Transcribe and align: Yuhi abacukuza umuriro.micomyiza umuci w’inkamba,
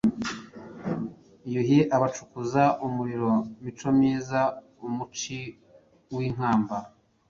Yuhi 1.53 1.79
abacukuza 1.95 2.63
umuriro.micomyiza 2.85 4.39
umuci 4.85 5.39
w’inkamba, 6.15 6.75